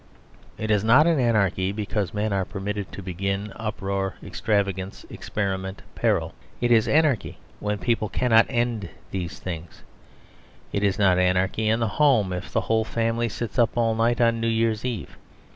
[0.57, 6.33] It is not anarchy because men are permitted to begin uproar, extravagance, experiment, peril.
[6.59, 9.83] It is anarchy when people cannot end these things.
[10.73, 14.19] It is not anarchy in the home if the whole family sits up all night
[14.19, 15.19] on New Year's Eve.